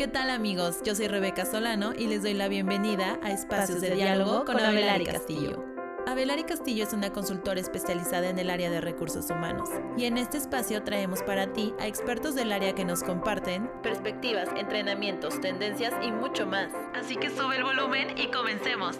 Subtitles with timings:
[0.00, 0.80] ¿Qué tal amigos?
[0.82, 5.04] Yo soy Rebeca Solano y les doy la bienvenida a Espacios de, Diálogo con Abelari
[5.04, 5.62] Castillo.
[6.06, 9.68] Abelari Castillo es una consultora especializada en el área de recursos humanos
[9.98, 14.48] y en este espacio traemos para ti a expertos del área que nos comparten perspectivas,
[14.56, 16.72] entrenamientos, tendencias y mucho más.
[16.94, 18.98] Así que sube el volumen y comencemos.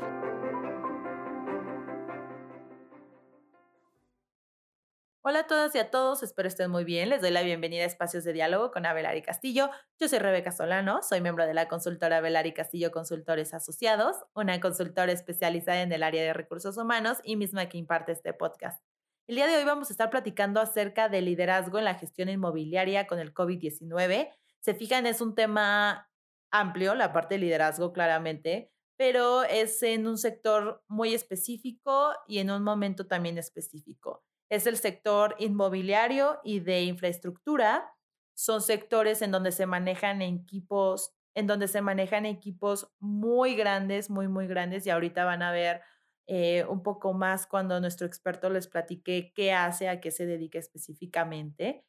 [5.31, 7.09] Hola a todas y a todos, espero estén muy bien.
[7.09, 9.71] Les doy la bienvenida a Espacios de Diálogo con Abelari Castillo.
[10.01, 15.13] Yo soy Rebeca Solano, soy miembro de la consultora Abelari Castillo Consultores Asociados, una consultora
[15.13, 18.83] especializada en el área de recursos humanos y misma que imparte este podcast.
[19.29, 23.07] El día de hoy vamos a estar platicando acerca del liderazgo en la gestión inmobiliaria
[23.07, 24.31] con el COVID-19.
[24.59, 26.11] Se fijan, es un tema
[26.51, 32.51] amplio, la parte de liderazgo claramente, pero es en un sector muy específico y en
[32.51, 37.91] un momento también específico es el sector inmobiliario y de infraestructura.
[38.35, 44.29] Son sectores en donde se manejan equipos, en donde se manejan equipos muy grandes, muy,
[44.29, 44.87] muy grandes.
[44.87, 45.83] Y ahorita van a ver
[46.27, 50.59] eh, un poco más cuando nuestro experto les platique qué hace, a qué se dedica
[50.59, 51.85] específicamente.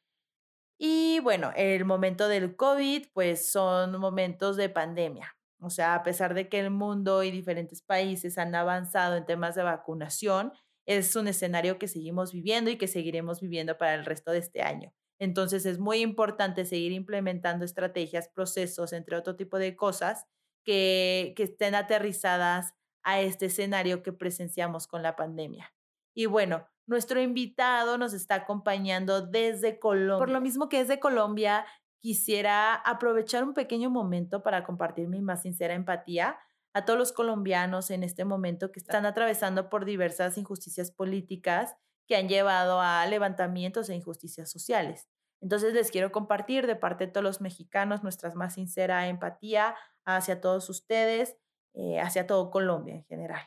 [0.78, 5.36] Y bueno, el momento del COVID, pues son momentos de pandemia.
[5.60, 9.54] O sea, a pesar de que el mundo y diferentes países han avanzado en temas
[9.54, 10.52] de vacunación,
[10.86, 14.62] es un escenario que seguimos viviendo y que seguiremos viviendo para el resto de este
[14.62, 14.92] año.
[15.18, 20.26] Entonces es muy importante seguir implementando estrategias, procesos, entre otro tipo de cosas
[20.64, 22.74] que, que estén aterrizadas
[23.04, 25.72] a este escenario que presenciamos con la pandemia.
[26.14, 30.18] Y bueno, nuestro invitado nos está acompañando desde Colombia.
[30.18, 31.64] Por lo mismo que es de Colombia,
[32.00, 36.36] quisiera aprovechar un pequeño momento para compartir mi más sincera empatía
[36.74, 42.16] a todos los colombianos en este momento que están atravesando por diversas injusticias políticas que
[42.16, 45.08] han llevado a levantamientos e injusticias sociales.
[45.40, 50.40] Entonces les quiero compartir de parte de todos los mexicanos nuestra más sincera empatía hacia
[50.40, 51.36] todos ustedes,
[51.74, 53.42] eh, hacia todo Colombia en general.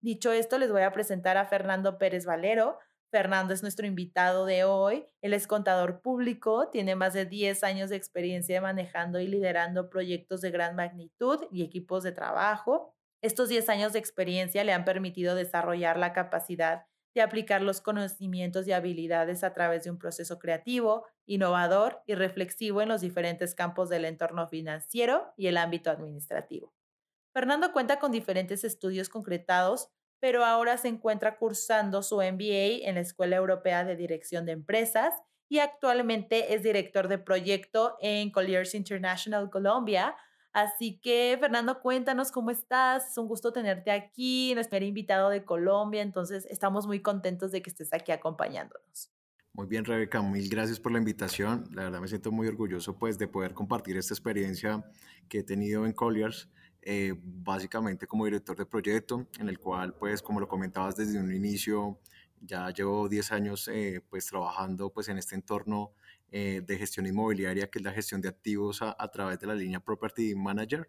[0.00, 2.78] Dicho esto, les voy a presentar a Fernando Pérez Valero,
[3.10, 5.06] Fernando es nuestro invitado de hoy.
[5.22, 10.42] Él es contador público, tiene más de 10 años de experiencia manejando y liderando proyectos
[10.42, 12.94] de gran magnitud y equipos de trabajo.
[13.22, 18.68] Estos 10 años de experiencia le han permitido desarrollar la capacidad de aplicar los conocimientos
[18.68, 23.88] y habilidades a través de un proceso creativo, innovador y reflexivo en los diferentes campos
[23.88, 26.74] del entorno financiero y el ámbito administrativo.
[27.32, 29.90] Fernando cuenta con diferentes estudios concretados
[30.20, 35.14] pero ahora se encuentra cursando su MBA en la Escuela Europea de Dirección de Empresas
[35.48, 40.14] y actualmente es director de proyecto en Colliers International Colombia.
[40.52, 43.10] Así que, Fernando, cuéntanos cómo estás.
[43.10, 46.02] Es un gusto tenerte aquí, nuestro primer invitado de Colombia.
[46.02, 49.10] Entonces, estamos muy contentos de que estés aquí acompañándonos.
[49.52, 51.64] Muy bien, Rebeca, mil gracias por la invitación.
[51.72, 54.84] La verdad me siento muy orgulloso pues de poder compartir esta experiencia
[55.28, 56.48] que he tenido en Colliers
[56.82, 61.34] eh, básicamente como director de proyecto, en el cual, pues, como lo comentabas desde un
[61.34, 61.98] inicio,
[62.40, 65.92] ya llevo 10 años eh, pues trabajando pues en este entorno
[66.30, 69.80] eh, de gestión inmobiliaria que es la gestión de activos a, través de la línea
[69.80, 70.88] Property Manager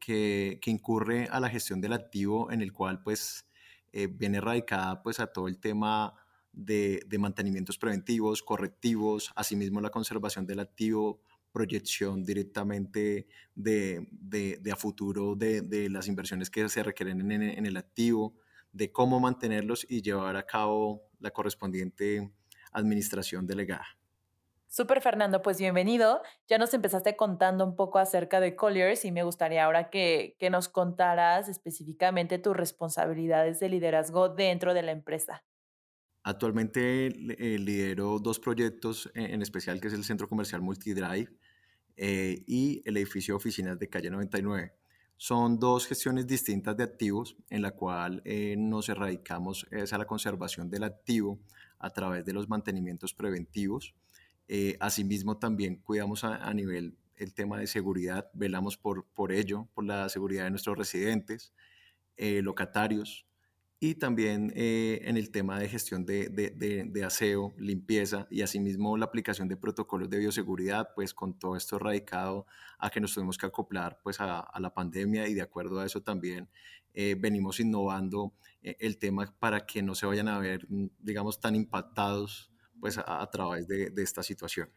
[0.00, 3.46] que, que, incurre a la gestión del activo en el cual pues
[3.92, 6.14] viene radicada pues a todo el tema
[6.52, 11.20] de, de, mantenimientos preventivos, correctivos, asimismo la conservación del activo,
[11.52, 17.66] proyección directamente de, de, a futuro de, de, las inversiones que se requieren en, en,
[17.66, 18.34] el activo,
[18.72, 22.30] de cómo mantenerlos y llevar a cabo la correspondiente
[22.72, 23.86] administración delegada.
[24.68, 26.22] Súper, Fernando, pues bienvenido.
[26.46, 30.48] Ya nos empezaste contando un poco acerca de Colliers y me gustaría ahora que, que
[30.48, 35.42] nos contaras específicamente tus responsabilidades de liderazgo dentro de la empresa.
[36.22, 41.30] Actualmente eh, lidero dos proyectos, e, en especial que es el Centro Comercial Multidrive
[41.96, 44.74] eh, y el edificio de oficinas de calle 99.
[45.16, 50.06] Son dos gestiones distintas de activos en la cual eh, nos erradicamos es a la
[50.06, 51.40] conservación del activo
[51.78, 53.94] a través de los mantenimientos preventivos.
[54.80, 59.84] asimismo, también cuidamos a, a, nivel el tema de seguridad, velamos por, por ello, por
[59.84, 61.52] la seguridad de nuestros residentes,
[62.18, 63.26] locatarios,
[63.82, 69.06] y también eh, en el tema de gestión de, de, aseo, limpieza y asimismo la
[69.06, 72.46] aplicación de protocolos de bioseguridad, pues con todo esto radicado
[72.78, 76.02] a que nos tuvimos que acoplar pues a, la pandemia y de acuerdo a eso
[76.02, 76.50] también
[76.92, 81.40] eh, venimos innovando eh, el tema para que no se vayan a ver, mm, digamos,
[81.40, 84.70] tan impactados pues a, a través de esta situación.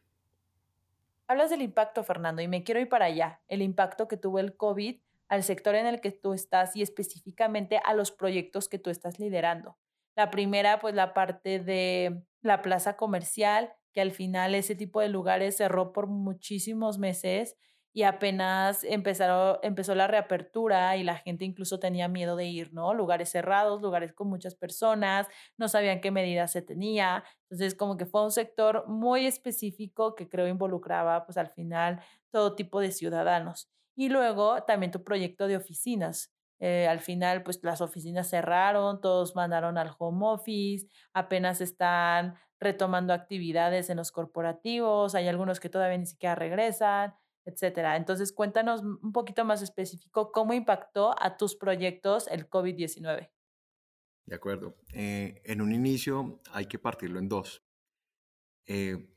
[1.28, 4.56] Hablas del impacto, Fernando, y me quiero ir para allá, el impacto que tuvo el
[4.56, 5.00] COVID
[5.30, 9.20] al sector en el que tú estás y específicamente a los proyectos que tú estás
[9.20, 9.78] liderando.
[10.16, 15.10] La primera, pues la parte de la plaza comercial, que al final ese tipo de
[15.10, 17.56] lugares cerró por muchísimos meses
[17.96, 22.94] y apenas empezaron, empezó la reapertura y la gente incluso tenía miedo de ir, ¿no?
[22.96, 25.28] Lugares cerrados, lugares con muchas personas,
[25.58, 27.24] no sabían qué medidas se tenía.
[27.44, 32.56] Entonces, como que fue un sector muy específico que creo involucraba, pues al final, todo
[32.56, 33.70] tipo de ciudadanos.
[33.96, 36.32] Y luego también tu proyecto de oficinas.
[36.60, 43.14] Eh, al final, pues las oficinas cerraron, todos mandaron al home office, apenas están retomando
[43.14, 47.14] actividades en los corporativos, hay algunos que todavía ni siquiera regresan
[47.46, 47.98] etcétera.
[47.98, 53.30] Entonces, cuéntanos un poquito más específico cómo impactó a tus proyectos el COVID-19.
[54.26, 54.76] De acuerdo.
[54.94, 57.64] Eh, en un inicio hay que partirlo en dos.
[58.66, 59.10] Eh,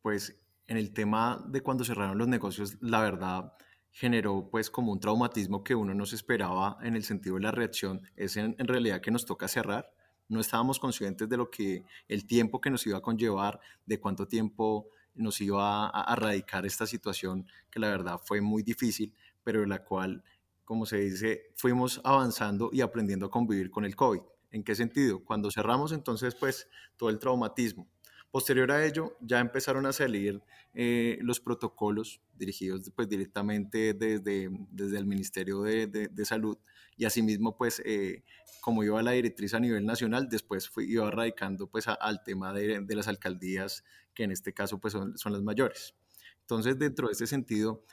[0.00, 3.52] pues en el tema de cuando cerraron los negocios, la verdad
[3.90, 7.50] generó pues como un traumatismo que uno no se esperaba en el sentido de la
[7.50, 8.02] reacción.
[8.16, 9.92] Es en realidad que nos toca cerrar.
[10.28, 14.28] No estábamos conscientes de lo que el tiempo que nos iba a conllevar, de cuánto
[14.28, 19.68] tiempo nos iba a, erradicar esta situación que la verdad fue muy difícil, pero en
[19.68, 20.22] la cual,
[20.64, 24.20] como se dice, fuimos avanzando y aprendiendo a convivir con el COVID.
[24.50, 25.22] ¿En qué sentido?
[25.24, 27.88] Cuando cerramos entonces pues todo el traumatismo.
[28.30, 30.42] Posterior a ello ya empezaron a salir
[30.74, 36.58] eh, los protocolos dirigidos pues directamente desde, desde el Ministerio de, Salud
[36.96, 38.22] y asimismo pues eh,
[38.60, 42.80] como iba la directriz a nivel nacional, después fui, iba radicando pues al tema de,
[42.80, 43.82] de, las alcaldías
[44.14, 45.94] que en este caso pues son, son las mayores.
[46.40, 47.84] Entonces, dentro de este sentido,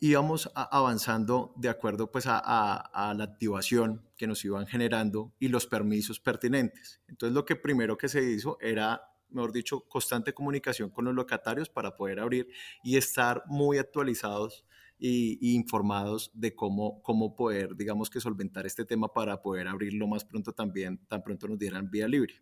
[0.00, 5.66] íbamos avanzando de acuerdo pues a, a, la activación que nos iban generando y los
[5.66, 7.00] permisos pertinentes.
[7.06, 11.68] Entonces, lo que primero que se hizo era, mejor dicho, constante comunicación con los locatarios
[11.68, 12.48] para poder abrir
[12.82, 14.64] y estar muy actualizados
[14.98, 20.06] y, informados de cómo, cómo poder, digamos que solventar este tema para poder abrir lo
[20.06, 22.34] más pronto también, tan pronto nos dieran vía libre.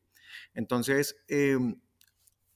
[0.55, 1.59] Entonces, eh,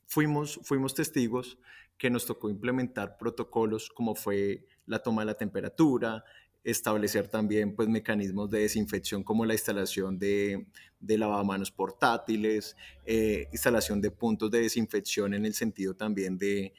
[0.07, 1.59] fuimos, fuimos testigos
[1.97, 6.25] que nos tocó implementar protocolos como fue la toma de la temperatura,
[6.65, 10.67] establecer también pues, mecanismos de desinfección como la instalación de,
[11.05, 16.73] de lavamanos portátiles, eh, instalación de puntos de desinfección en el sentido también de,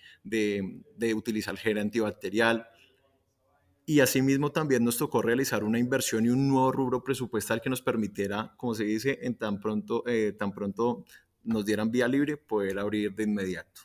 [1.15, 2.67] utilizar gel antibacterial.
[3.85, 7.83] Y asimismo también nos tocó realizar una inversión y un nuevo rubro presupuestal que nos
[7.83, 11.05] permitiera, como se dice, en tan pronto, eh, tan pronto
[11.43, 13.81] nos dieran vía libre, poder abrir de inmediato.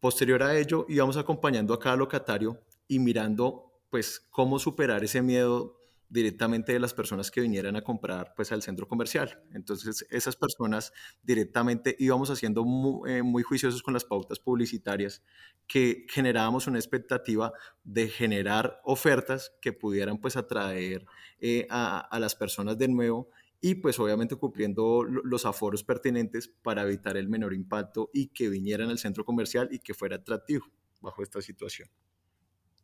[0.00, 5.76] Posterior a ello, íbamos acompañando a cada locatario y mirando pues cómo superar ese miedo
[6.08, 9.42] directamente de las personas que vinieran a comprar pues al centro comercial.
[9.52, 10.92] Entonces esas personas
[11.22, 12.64] directamente íbamos haciendo
[13.06, 15.22] eh, muy, juiciosos con las pautas publicitarias
[15.66, 17.52] que generábamos una expectativa
[17.82, 21.06] de generar ofertas que pudieran pues atraer
[21.40, 23.28] eh, a, a las personas de nuevo
[23.60, 28.90] y pues obviamente cumpliendo los aforos pertinentes para evitar el menor impacto y que vinieran
[28.90, 30.66] al centro comercial y que fuera atractivo
[31.00, 31.88] bajo esta situación.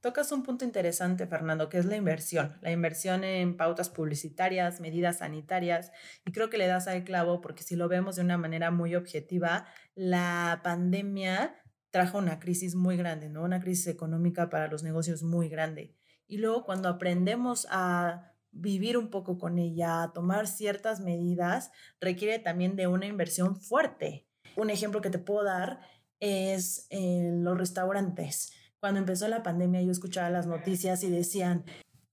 [0.03, 5.19] Tocas un punto interesante, Fernando, que es la inversión, la inversión en pautas publicitarias, medidas
[5.19, 5.93] sanitarias,
[6.27, 8.97] y creo que le das al clavo porque si lo vemos de una manera muy
[8.97, 9.65] objetiva,
[9.95, 11.55] la pandemia
[11.93, 13.45] trajo una crisis muy grande, ¿no?
[13.45, 15.95] Una crisis económica para los negocios muy grande.
[16.27, 21.71] Y luego cuando aprendemos a vivir un poco con ella, tomar ciertas medidas,
[22.01, 24.27] requiere también de una inversión fuerte.
[24.57, 25.79] Un ejemplo que te puedo dar
[26.19, 28.53] es en los restaurantes.
[28.83, 31.65] Cuando empezó la pandemia yo escuchaba las noticias y decían,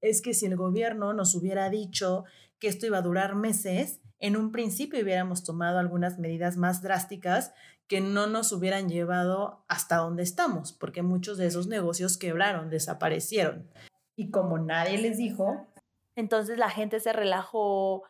[0.02, 2.26] es que si el gobierno nos hubiera dicho
[2.60, 7.56] que esto iba a durar meses, en un principio hubiéramos tomado algunas medidas más drásticas
[7.88, 13.68] que no nos hubieran llevado hasta donde estamos, porque muchos de esos negocios quebraron, desaparecieron.
[14.16, 15.74] Y como nadie les dijo,
[16.16, 18.04] entonces la gente se relajó,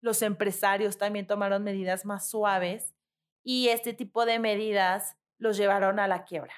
[0.00, 2.94] los empresarios también tomaron medidas más suaves
[3.42, 6.54] y este tipo de medidas los llevaron a la quiebra.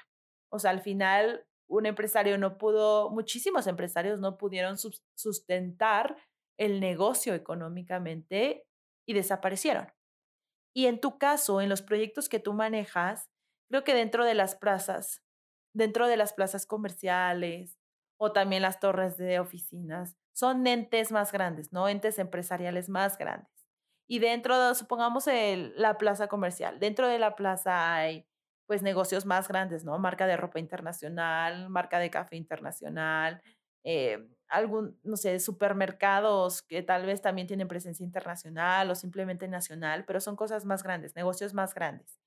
[0.55, 4.77] O sea, al final un empresario no pudo, muchísimos empresarios no pudieron
[5.15, 6.15] sustentar
[6.57, 8.67] el negocio económicamente
[9.05, 9.91] y desaparecieron.
[10.73, 13.29] Y en tu caso, en los proyectos que tú manejas,
[13.69, 15.23] creo que dentro de las plazas,
[15.73, 17.77] dentro de las plazas comerciales
[18.17, 21.87] o también las torres de oficinas, son entes más grandes, ¿no?
[21.87, 23.49] Entes empresariales más grandes.
[24.07, 28.27] Y dentro de, supongamos, la plaza comercial, dentro de la plaza hay
[28.65, 29.97] pues negocios más grandes, ¿no?
[29.99, 33.41] Marca de ropa internacional, marca de café internacional,
[33.83, 40.05] eh, algún, no sé, supermercados que tal vez también tienen presencia internacional o simplemente nacional,
[40.05, 42.19] pero son cosas más grandes, negocios más grandes.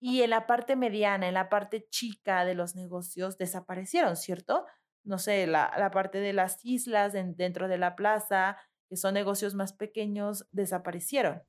[0.00, 4.66] Y en la parte mediana, en la parte chica de los negocios desaparecieron, ¿cierto?
[5.04, 8.56] no sé, la, parte de las islas dentro de la plaza,
[8.88, 11.42] que son negocios más pequeños, desaparecieron.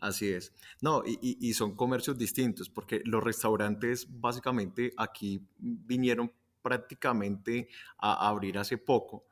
[0.00, 0.52] Así es.
[0.80, 8.58] No, y, y, son comercios distintos, porque los restaurantes básicamente aquí vinieron prácticamente a abrir
[8.58, 9.24] hace poco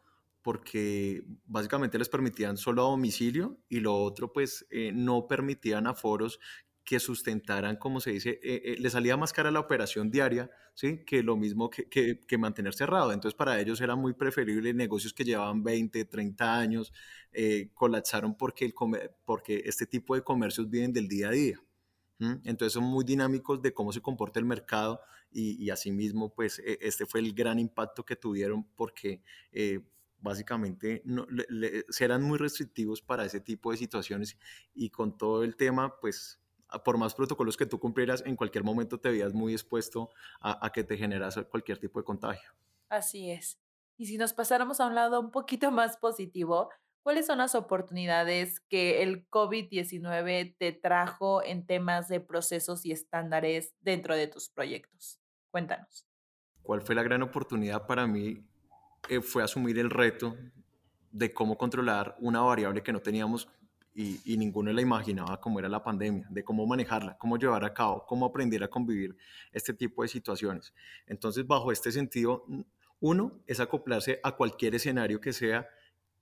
[0.46, 6.38] porque básicamente les permitían solo a domicilio y lo otro pues eh, no permitían aforos
[6.87, 11.05] que sustentaran, como se dice, eh, eh, le salía más cara la operación diaria, ¿sí?
[11.05, 13.12] Que lo mismo que, que, mantener cerrado.
[13.12, 16.93] Entonces, para ellos era muy preferible negocios que llevaban 20, 30 años,
[17.75, 18.75] colapsaron porque, el
[19.25, 21.61] porque este tipo de comercios viven del día a día.
[22.45, 25.00] Entonces, son muy dinámicos de cómo se comporta el mercado
[25.33, 29.23] y, y asimismo, pues, e, este fue el gran impacto que tuvieron porque
[30.21, 31.26] básicamente no,
[31.88, 34.38] serán muy restrictivos para ese tipo de situaciones
[34.73, 36.40] y con todo el tema, pues
[36.85, 40.85] por más protocolos que tú cumplieras, en cualquier momento te veías muy expuesto a, que
[40.85, 42.50] te generase cualquier tipo de contagio.
[42.88, 43.58] Así es.
[43.96, 46.70] Y si nos pasáramos a un lado un poquito más positivo,
[47.02, 53.75] ¿cuáles son las oportunidades que el COVID-19 te trajo en temas de procesos y estándares
[53.80, 55.20] dentro de tus proyectos?
[55.50, 56.06] Cuéntanos.
[56.62, 58.44] ¿Cuál fue la gran oportunidad para mí?
[59.08, 60.37] Eh, fue asumir el reto
[61.12, 63.49] de cómo controlar una variable que no teníamos
[63.99, 68.05] y, ninguno la imaginaba cómo era la pandemia, de cómo manejarla, cómo llevar a cabo,
[68.07, 69.17] cómo aprender a convivir
[69.53, 70.75] este tipo de situaciones.
[71.07, 72.45] Entonces, bajo este sentido,
[73.00, 75.67] uno es acoplarse a cualquier escenario que sea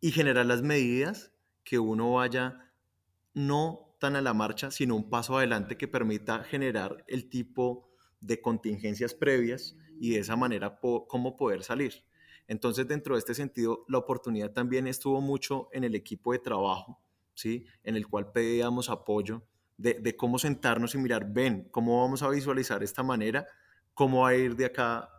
[0.01, 1.33] y generar las medidas
[1.65, 2.71] que uno vaya
[3.33, 7.91] no tan a la marcha, sino un paso adelante que permita generar el tipo
[8.21, 12.05] de contingencias previas y de esa manera cómo poder salir.
[12.47, 17.01] Entonces, dentro de este sentido, la oportunidad también estuvo mucho en el equipo de trabajo,
[17.35, 17.67] ¿sí?
[17.83, 22.83] En el cual pedíamos apoyo de, cómo sentarnos y mirar, ven, cómo vamos a visualizar
[22.83, 23.47] esta manera,
[23.93, 25.11] cómo va a ir de acá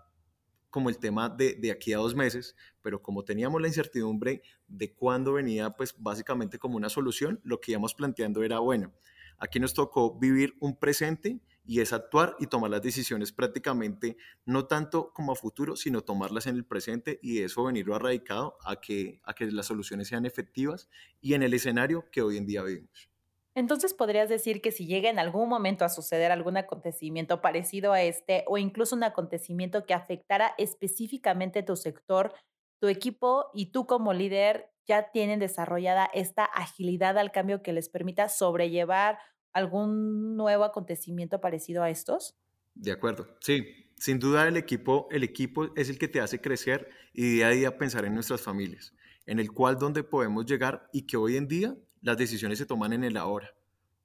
[0.70, 4.94] como el tema de, de, aquí a dos meses, pero como teníamos la incertidumbre de
[4.94, 8.94] cuándo venía, pues básicamente como una solución, lo que íbamos planteando era, bueno,
[9.38, 14.68] aquí nos tocó vivir un presente y es actuar y tomar las decisiones prácticamente no
[14.68, 19.20] tanto como a futuro, sino tomarlas en el presente y eso venirlo arraigado a que,
[19.24, 20.90] a que las soluciones sean efectivas
[21.22, 23.10] y en el escenario que hoy en día vivimos.
[23.56, 28.02] Entonces podrías decir que si llega en algún momento a suceder algún acontecimiento parecido a
[28.02, 32.34] este o incluso un acontecimiento que afectara específicamente tu sector,
[32.82, 37.88] tu equipo y tú como líder ya tienen desarrollada esta agilidad al cambio que les
[37.88, 39.20] permita sobrellevar
[39.56, 42.36] algún nuevo acontecimiento parecido a estos?
[42.76, 43.66] De acuerdo, sí.
[43.98, 47.52] Sin duda el equipo, el equipo es el que te hace crecer y día a
[47.52, 48.94] día pensar en nuestras familias,
[49.26, 52.92] en el cual donde podemos llegar y que hoy en día las decisiones se toman
[52.92, 53.56] en el ahora,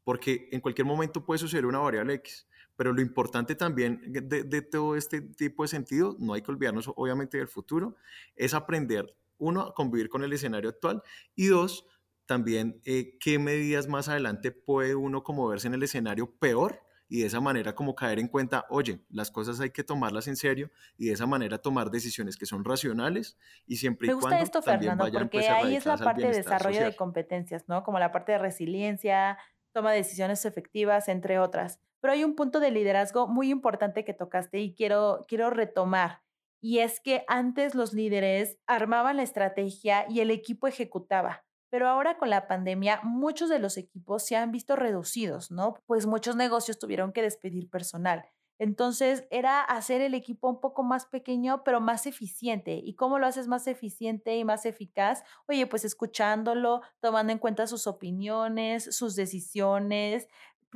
[0.04, 4.94] porque en cualquier momento puede suceder una variable X, pero lo importante también de, todo
[4.94, 7.96] este tipo de sentido, no hay que olvidarnos obviamente del futuro,
[8.36, 11.02] es aprender, uno, a convivir con el escenario actual
[11.34, 11.84] y dos,
[12.30, 17.22] también eh, qué medidas más adelante puede uno como verse en el escenario peor y
[17.22, 20.70] de esa manera como caer en cuenta, oye, las cosas hay que tomarlas en serio
[20.96, 24.44] y de esa manera tomar decisiones que son racionales y siempre y cuando Me gusta
[24.44, 27.82] esto, Fernando, pues, porque ahí es la parte de desarrollo de competencias, ¿no?
[27.82, 29.36] Como la parte de resiliencia,
[29.72, 31.80] toma de decisiones efectivas, entre otras.
[32.00, 36.22] Pero hay un punto de liderazgo muy importante que tocaste y quiero, quiero retomar.
[36.60, 41.44] Y es que antes los líderes armaban la estrategia y el equipo ejecutaba.
[41.70, 45.74] Pero ahora con la pandemia, muchos de los equipos se han visto reducidos, ¿no?
[45.86, 48.24] Pues muchos negocios tuvieron que despedir personal.
[48.60, 52.74] Entonces era hacer el equipo un poco más pequeño, pero más eficiente.
[52.84, 55.22] ¿Y cómo lo haces más eficiente y más eficaz?
[55.48, 60.28] Oye, pues escuchándolo, tomando en cuenta sus opiniones, sus decisiones,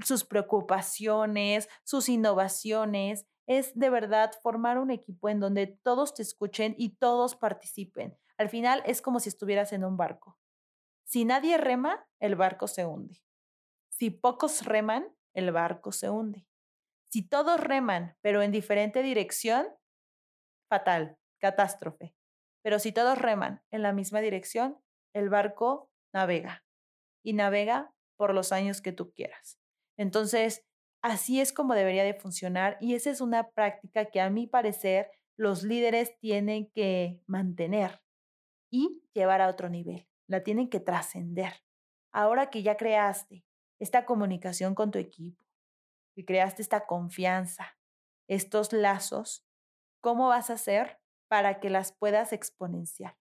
[0.03, 3.27] sus preocupaciones, sus innovaciones.
[3.47, 8.17] Es de verdad formar un equipo en donde todos te escuchen y todos participen.
[8.39, 10.39] Al final es como si estuvieras en un barco.
[11.05, 13.23] Si nadie rema, el barco se hunde.
[13.91, 16.47] Si pocos reman, el barco se hunde.
[17.11, 19.69] Si todos reman, pero en diferente dirección,
[20.69, 22.15] fatal, catástrofe.
[22.63, 24.79] Pero si todos reman en la misma dirección,
[25.15, 26.65] el barco navega
[27.23, 29.61] y navega por los años que tú quieras.
[29.97, 30.65] Entonces,
[31.03, 35.11] así es como debería de funcionar y esa es una práctica que a mi parecer
[35.37, 38.03] los líderes tienen que mantener
[38.71, 41.65] y llevar a otro nivel la tienen que trascender.
[42.13, 43.45] Ahora que ya creaste
[43.79, 45.45] esta comunicación con tu equipo,
[46.15, 47.77] que creaste esta confianza,
[48.29, 49.45] estos lazos,
[50.01, 53.17] ¿cómo vas a hacer para que las puedas exponenciar?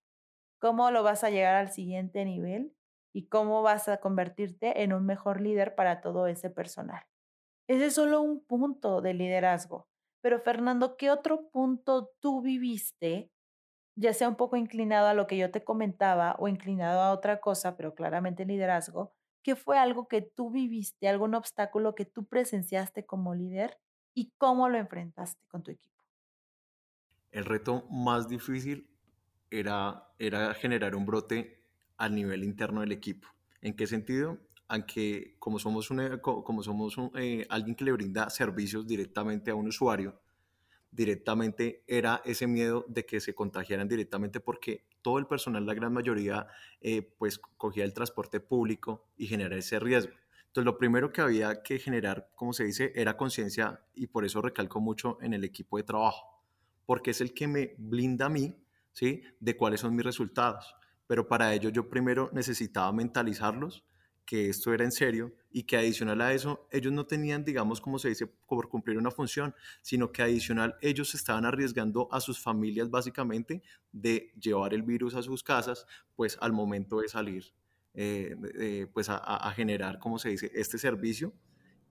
[0.60, 2.74] ¿Cómo lo vas a llegar al siguiente nivel?
[3.12, 7.04] ¿Y cómo vas a convertirte en un mejor líder para todo ese personal?
[7.68, 9.88] Ese es solo un punto de liderazgo.
[10.20, 13.30] Pero Fernando, ¿qué otro punto tú viviste
[13.96, 17.40] ya sea un poco inclinado a lo que yo te comentaba o inclinado a otra
[17.40, 23.06] cosa, pero claramente liderazgo, ¿qué fue algo que tú viviste, algún obstáculo que tú presenciaste
[23.06, 23.78] como líder
[24.14, 25.94] y cómo lo enfrentaste con tu equipo?
[27.30, 28.88] El reto más difícil
[29.50, 31.64] era, era generar un brote
[31.96, 33.28] al nivel interno del equipo.
[33.60, 34.38] ¿En qué sentido?
[34.68, 39.68] Aunque como somos, una, como somos eh, alguien que le brinda servicios directamente a un
[39.68, 40.20] usuario,
[40.94, 45.92] directamente era ese miedo de que se contagiaran directamente porque todo el personal, la gran
[45.92, 46.46] mayoría,
[46.80, 50.14] eh, pues cogía el transporte público y generaba ese riesgo.
[50.46, 54.40] Entonces, lo primero que había que generar, como se dice, era conciencia y por eso
[54.40, 56.44] recalco mucho en el equipo de trabajo,
[56.86, 58.56] porque es el que me blinda a mí,
[58.92, 59.22] ¿sí?
[59.40, 60.76] De cuáles son mis resultados.
[61.08, 63.84] Pero para ello yo primero necesitaba mentalizarlos
[64.24, 67.98] que esto era en serio y que adicional a eso, ellos no tenían, digamos, como
[67.98, 72.90] se dice, por cumplir una función, sino que adicional ellos estaban arriesgando a sus familias
[72.90, 73.62] básicamente
[73.92, 77.52] de llevar el virus a sus casas, pues al momento de salir,
[77.94, 81.32] eh, pues a, generar, como se dice, este servicio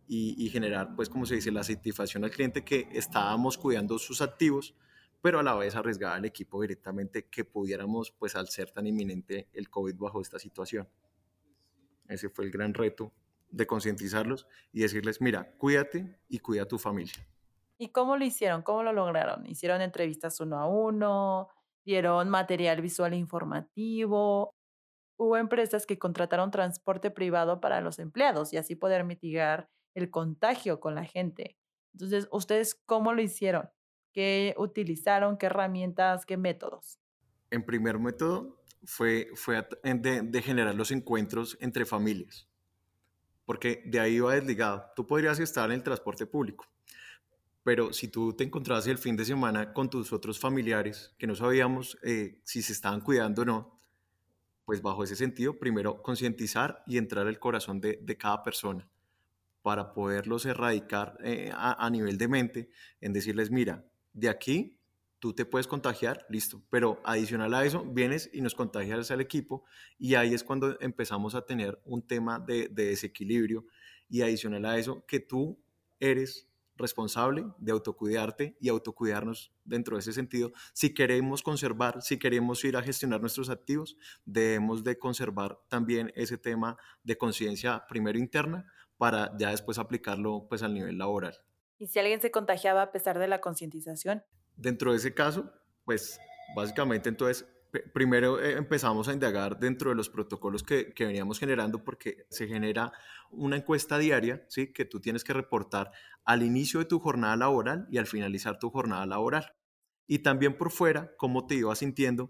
[0.07, 4.21] y, y, generar, pues como se dice, la satisfacción al cliente que estábamos cuidando sus
[4.21, 4.75] activos,
[5.21, 9.47] pero a la vez arriesgar al equipo directamente que pudiéramos, pues al ser tan inminente
[9.53, 10.89] el COVID bajo esta situación.
[12.07, 13.11] Ese fue el gran reto
[13.49, 17.13] de concientizarlos y decirles, mira, cuídate y cuida a tu familia.
[17.77, 18.61] ¿Y cómo lo hicieron?
[18.63, 19.45] ¿Cómo lo lograron?
[19.45, 21.49] ¿Hicieron entrevistas uno a uno?
[21.85, 24.55] ¿Dieron material visual informativo?
[25.17, 30.79] Hubo empresas que contrataron transporte privado para los empleados y así poder mitigar el contagio
[30.79, 31.57] con la gente.
[31.93, 33.69] Entonces, ¿ustedes cómo lo hicieron?
[34.13, 35.37] ¿Qué utilizaron?
[35.37, 36.25] ¿Qué herramientas?
[36.25, 36.99] ¿Qué métodos?
[37.51, 42.47] En primer método, fue, fue de, generar los encuentros entre familias,
[43.45, 44.85] porque de ahí va desligado.
[44.95, 46.65] Tú podrías estar en el transporte público,
[47.63, 51.35] pero si tú te encontrabas el fin de semana con tus otros familiares que no
[51.35, 53.79] sabíamos eh, si se estaban cuidando o no,
[54.65, 58.89] pues bajo ese sentido, primero concientizar y entrar al corazón de, de, cada persona
[59.61, 64.77] para poderlos erradicar eh, a nivel de mente, en decirles, mira, de aquí
[65.23, 69.63] tú te puedes contagiar, listo, pero adicional a eso, vienes y nos contagias al equipo
[69.97, 73.65] y ahí es cuando empezamos a tener un tema de, desequilibrio
[74.09, 75.63] y adicional a eso, que tú
[76.01, 80.51] eres responsable de autocuidarte y autocuidarnos dentro de ese sentido.
[80.73, 86.37] Si queremos conservar, si queremos ir a gestionar nuestros activos, debemos de conservar también ese
[86.37, 88.65] tema de conciencia primero interna
[88.97, 91.37] para ya después aplicarlo pues al nivel laboral.
[91.77, 94.21] ¿Y si alguien se contagiaba a pesar de la concientización?
[94.55, 95.51] Dentro de ese caso,
[95.85, 96.19] pues
[96.55, 97.45] básicamente entonces
[97.93, 102.47] primero eh, empezamos a indagar dentro de los protocolos que, que, veníamos generando porque se
[102.47, 102.91] genera
[103.31, 104.71] una encuesta diaria, ¿sí?
[104.71, 105.91] Que tú tienes que reportar
[106.23, 109.55] al inicio de tu jornada laboral y al finalizar tu jornada laboral.
[110.05, 112.29] Y también por fuera, cómo te ibas sintiendo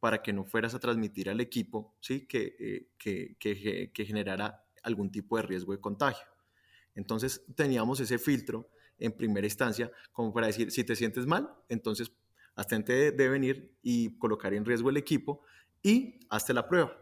[0.00, 2.26] para que no fueras a transmitir al equipo, ¿sí?
[2.26, 6.26] Que, eh, que, que, que generara algún tipo de riesgo de contagio.
[6.94, 12.12] Entonces teníamos ese filtro en primera instancia, como para decir, si te sientes mal, entonces
[12.54, 15.42] abstente de venir y colocar en riesgo el equipo
[15.82, 16.92] y hazte la prueba.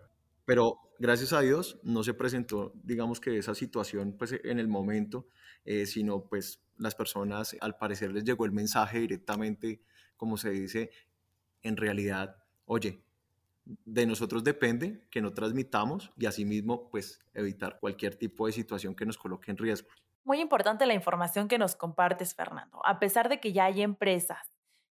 [0.45, 5.29] Pero gracias a Dios no se presentó, digamos que esa situación pues en el momento,
[5.65, 9.83] eh, sino pues las personas al parecer les llegó el mensaje directamente,
[10.17, 10.91] como se dice,
[11.63, 13.03] en realidad, oye,
[13.65, 19.07] de nosotros depende que no transmitamos y asimismo pues evitar cualquier tipo de situación que
[19.07, 19.89] nos coloque en riesgo.
[20.27, 22.85] Muy importante la información que nos compartes, Fernando.
[22.85, 24.51] A pesar de que ya hay empresas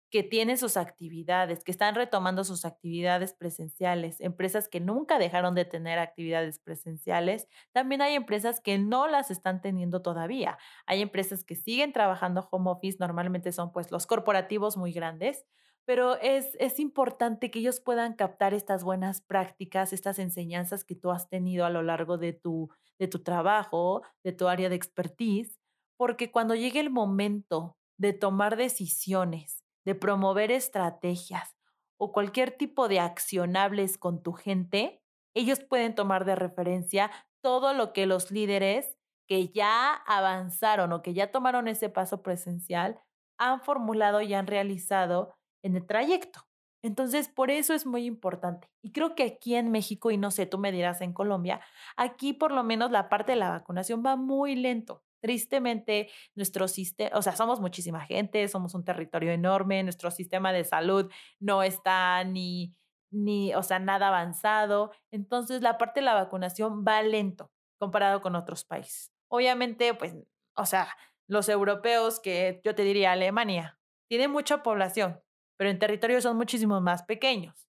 [0.08, 5.64] que tienen sus actividades, que están retomando sus actividades presenciales, empresas que nunca dejaron de
[5.64, 10.56] tener actividades presenciales, también hay empresas que no las están teniendo todavía.
[10.86, 15.44] Hay empresas que siguen trabajando home office, normalmente son pues los corporativos muy grandes,
[15.86, 21.10] pero es, es importante que ellos puedan captar estas buenas prácticas, estas enseñanzas que tú
[21.10, 25.60] has tenido a lo largo de tu, de tu trabajo, de tu área de expertise,
[25.96, 31.54] porque cuando llegue el momento de tomar decisiones, de promover estrategias
[31.98, 35.02] o cualquier tipo de accionables con tu gente,
[35.34, 37.10] ellos pueden tomar de referencia
[37.42, 38.96] todo lo que los líderes
[39.28, 43.00] que ya avanzaron o que ya tomaron ese paso presencial
[43.38, 45.34] han formulado y han realizado
[45.64, 46.46] en el trayecto.
[46.82, 48.68] Entonces, por eso es muy importante.
[48.82, 51.62] Y creo que aquí en México, y no sé, tú me dirás en Colombia,
[51.96, 55.02] aquí por lo menos la parte de la vacunación va muy lento.
[55.22, 60.64] Tristemente, nuestro sistema, o sea, somos muchísima gente, somos un territorio enorme, nuestro sistema de
[60.64, 62.74] salud no está ni,
[63.10, 64.92] ni, o sea, nada avanzado.
[65.10, 69.10] Entonces, la parte de la vacunación va lento comparado con otros países.
[69.28, 70.14] Obviamente, pues,
[70.54, 70.88] o sea,
[71.26, 75.22] los europeos, que yo te diría Alemania, tiene mucha población,
[75.56, 77.68] pero en territorios son muchísimo más pequeños.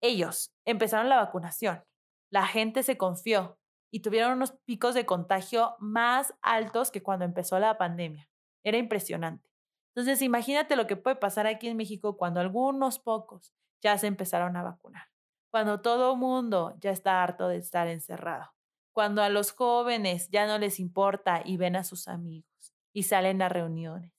[0.00, 1.84] Ellos empezaron la vacunación,
[2.30, 3.58] la gente se confió
[3.90, 8.28] y tuvieron unos picos de contagio más altos que cuando empezó la pandemia.
[8.64, 9.48] Era impresionante.
[9.94, 14.56] Entonces, imagínate lo que puede pasar aquí en México cuando algunos pocos ya se empezaron
[14.56, 15.08] a vacunar,
[15.50, 18.52] cuando todo el mundo ya está harto de estar encerrado,
[18.92, 23.40] cuando a los jóvenes ya no les importa y ven a sus amigos y salen
[23.40, 24.12] a reuniones,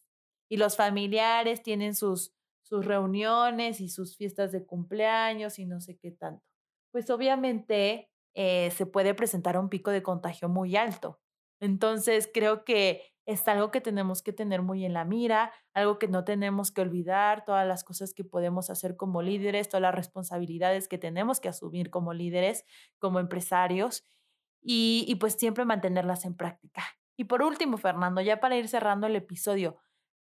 [0.50, 2.34] y los familiares tienen sus,
[2.68, 6.44] sus reuniones y sus fiestas de cumpleaños y no sé qué tanto.
[6.92, 11.20] Pues obviamente eh, se puede presentar un pico de contagio muy alto.
[11.62, 16.08] Entonces, creo que es algo que tenemos que tener muy en la mira, algo que
[16.08, 20.88] no tenemos que olvidar, todas las cosas que podemos hacer como líderes, todas las responsabilidades
[20.88, 22.66] que tenemos que asumir como líderes,
[23.00, 24.06] como empresarios,
[24.62, 26.84] y, y pues siempre mantenerlas en práctica.
[27.18, 29.78] Y por último, Fernando, ya para ir cerrando el episodio,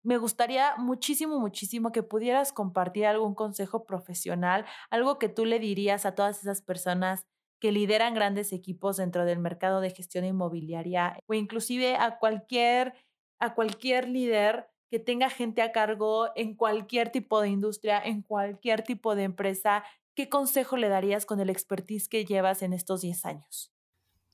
[0.05, 6.07] me gustaría muchísimo, muchísimo que pudieras compartir algún consejo profesional, algo que tú le dirías
[6.07, 7.27] a todas esas personas
[7.59, 12.95] que lideran grandes equipos dentro del mercado de gestión inmobiliaria o inclusive a cualquier,
[13.40, 18.83] a cualquier líder que tenga gente a cargo en cualquier tipo de industria, en cualquier
[18.83, 23.25] tipo de empresa, ¿qué consejo le darías con el expertise que llevas en estos 10
[23.25, 23.73] años?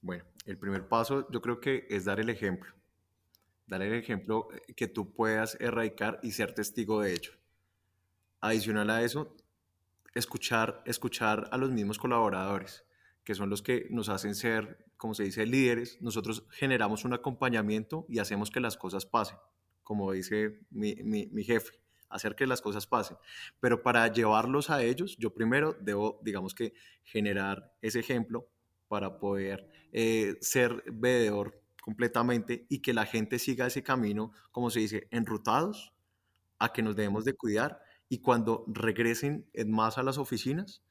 [0.03, 2.80] Bueno, el primer paso yo creo que es dar el ejemplo.
[3.71, 7.33] Dar el ejemplo eh, que tú puedas erradicar y ser testigo de ello.
[8.43, 9.35] Adicional a eso,
[10.15, 12.85] escuchar, escuchar a los mismos colaboradores
[13.25, 18.05] que son los que nos hacen ser, como se dice, líderes, nosotros generamos un acompañamiento
[18.09, 19.37] y hacemos que las cosas pasen,
[19.85, 23.17] como dice mi, mi, jefe, hacer que las cosas pasen.
[23.61, 26.73] Pero para llevarlos a ellos, yo primero debo, digamos que,
[27.05, 28.49] generar ese ejemplo
[28.89, 34.81] para poder eh, ser veedor completamente y que la gente siga ese camino, como se
[34.81, 35.93] dice, enrutados
[36.59, 40.83] a que nos debemos de cuidar y cuando regresen en más a las oficinas,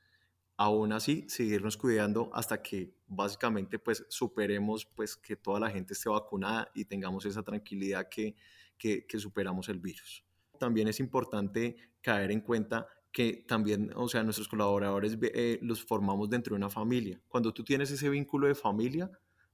[0.57, 6.09] aún así seguirnos cuidando hasta que básicamente pues superemos pues que toda la gente esté
[6.09, 8.35] vacunada y tengamos esa tranquilidad que,
[8.77, 10.25] que, superamos el virus.
[10.59, 16.29] También es importante caer en cuenta que también, o sea, nuestros colaboradores eh, los formamos
[16.29, 17.21] dentro de una familia.
[17.27, 19.09] Cuando tú tienes ese vínculo de familia,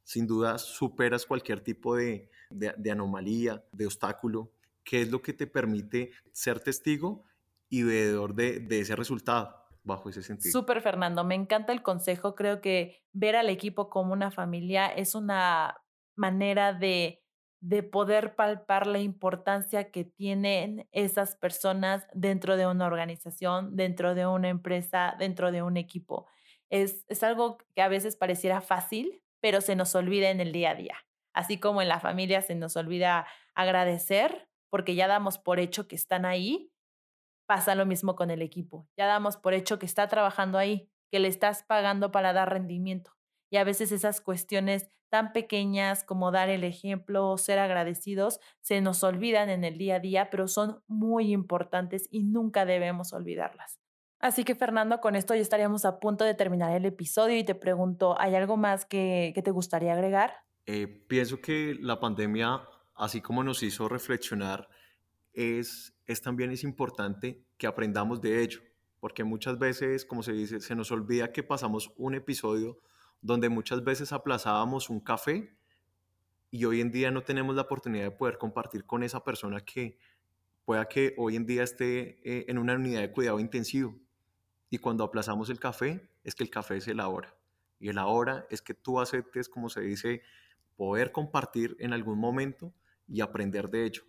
[0.06, 4.52] sin duda superas cualquier tipo de, de, anomalía, de obstáculo,
[4.84, 7.24] que es lo que te permite ser testigo
[7.70, 10.52] y veedor de, de ese resultado bajo ese sentido.
[10.52, 11.24] Súper, Fernando.
[11.24, 12.36] Me encanta el consejo.
[12.36, 15.82] Creo que ver al equipo como una familia es una
[16.16, 17.24] manera de,
[17.62, 24.28] de poder palpar la importancia que tienen esas personas dentro de una organización, dentro de
[24.28, 26.28] una empresa, dentro de un equipo.
[26.70, 30.72] Es, es algo que a veces pareciera fácil, pero se nos olvida en el día
[30.72, 30.96] a día.
[31.32, 35.96] Así como en la familia se nos olvida agradecer porque ya damos por hecho que
[35.96, 36.72] están ahí,
[37.48, 38.88] Pasa lo mismo con el equipo.
[38.98, 43.12] Ya damos por hecho que está trabajando ahí, que le estás pagando para dar rendimiento.
[43.52, 48.82] Y a veces esas cuestiones tan pequeñas como dar el ejemplo o ser agradecidos se
[48.82, 53.80] nos olvidan en el día a día, pero son muy importantes y nunca debemos olvidarlas.
[54.26, 57.54] Así que Fernando, con esto ya estaríamos a punto de terminar el episodio y te
[57.54, 60.34] pregunto, ¿hay algo más que, te gustaría agregar?
[60.66, 62.60] Eh, pienso que la pandemia,
[62.96, 64.68] así como nos hizo reflexionar,
[65.32, 68.62] es es también es importante que aprendamos de ello,
[69.00, 72.80] porque muchas veces, como se dice, se nos olvida que pasamos un episodio
[73.22, 75.56] donde muchas veces aplazábamos un café
[76.50, 80.00] y hoy en día no tenemos la oportunidad de poder compartir con esa persona que
[80.64, 84.00] pueda que hoy en día esté eh, en una unidad de cuidado intensivo.
[84.76, 87.34] Y cuando aplazamos el café, es que el café es el ahora.
[87.80, 90.22] Y el ahora es que tú aceptes, como se dice,
[90.76, 92.74] poder compartir en algún momento
[93.08, 94.04] y aprender de ello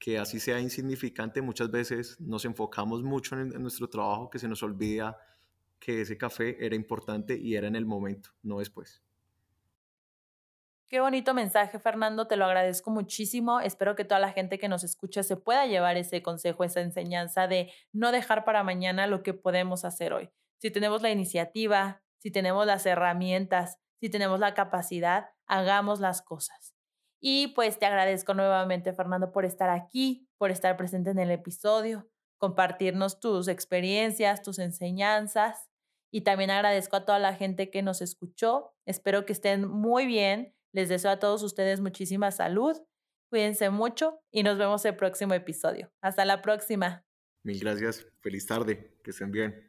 [0.00, 4.64] que así sea insignificante, muchas veces nos enfocamos mucho en, nuestro trabajo que se nos
[4.64, 5.16] olvida
[5.78, 9.00] que ese café era importante y era en el momento, no después.
[10.90, 13.60] Qué bonito mensaje, Fernando, te lo agradezco muchísimo.
[13.60, 17.46] Espero que toda la gente que nos escucha se pueda llevar ese consejo, esa enseñanza
[17.46, 20.30] de no dejar para mañana lo que podemos hacer hoy.
[20.60, 26.74] Si tenemos la iniciativa, si tenemos las herramientas, si tenemos la capacidad, hagamos las cosas.
[27.20, 32.10] Y pues te agradezco nuevamente, Fernando, por estar aquí, por estar presente en el episodio,
[32.36, 35.70] compartirnos tus experiencias, tus enseñanzas.
[36.10, 38.74] Y también agradezco a toda la gente que nos escuchó.
[38.86, 40.52] Espero que estén muy bien.
[40.72, 42.76] Les deseo a todos ustedes muchísima salud.
[43.30, 45.90] Cuídense mucho y nos vemos el próximo episodio.
[46.02, 47.04] Hasta la próxima.
[47.44, 48.06] Mil gracias.
[48.20, 48.98] Feliz tarde.
[49.02, 49.68] Que estén bien.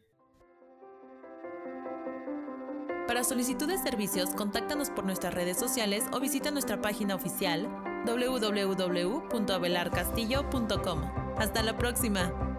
[3.08, 7.68] Para solicitud de servicios, contáctanos por nuestras redes sociales o visita nuestra página oficial
[8.06, 11.02] www.abelarcastillo.com.
[11.38, 12.51] Hasta la próxima.